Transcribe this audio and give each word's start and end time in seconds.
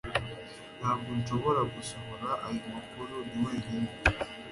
Ntabwo 0.79 1.09
nshobora 1.19 1.61
gusohora 1.73 2.27
ayo 2.47 2.61
makuru 2.73 3.15
Ni 3.29 3.39
wenyine 3.45 3.89